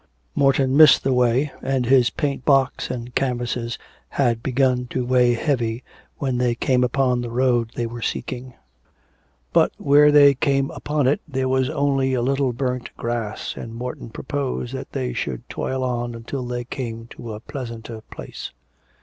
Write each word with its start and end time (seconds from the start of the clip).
Morton 0.33 0.75
missed 0.75 1.03
the 1.03 1.13
way, 1.13 1.51
and 1.61 1.85
his 1.85 2.09
paint 2.09 2.43
box 2.43 2.89
and 2.89 3.13
canvases 3.13 3.77
had 4.09 4.41
begun 4.41 4.87
to 4.87 5.05
weigh 5.05 5.35
heavy 5.35 5.83
when 6.17 6.39
they 6.39 6.55
came 6.55 6.83
upon 6.83 7.21
the 7.21 7.29
road 7.29 7.69
they 7.75 7.85
were 7.85 8.01
seeking. 8.01 8.55
But 9.53 9.73
where 9.77 10.11
they 10.11 10.33
came 10.33 10.71
upon 10.71 11.05
it, 11.05 11.21
there 11.27 11.47
was 11.47 11.69
only 11.69 12.15
a 12.15 12.21
little 12.23 12.51
burnt 12.51 12.89
grass, 12.97 13.53
and 13.55 13.75
Morton 13.75 14.09
proposed 14.09 14.73
that 14.73 14.91
they 14.91 15.13
should 15.13 15.47
toil 15.47 15.83
on 15.83 16.15
until 16.15 16.47
they 16.47 16.63
came 16.63 17.05
to 17.11 17.33
a 17.35 17.39
pleasanter 17.39 18.01
place. 18.09 18.49